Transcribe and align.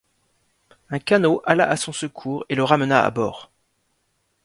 Un 0.89 0.97
canot 0.97 1.43
alla 1.45 1.69
à 1.69 1.77
son 1.77 1.91
secours 1.91 2.43
et 2.49 2.55
le 2.55 2.63
ramena 2.63 3.05
à 3.05 3.11
bord. 3.11 3.51